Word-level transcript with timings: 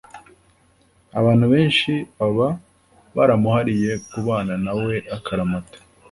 abantu 1.19 1.45
benshi 1.53 1.91
baba 2.17 2.47
baramuhariye 3.15 3.91
kubana 4.09 4.53
na 4.65 4.73
we 4.81 4.95
akaramata: 5.15 5.77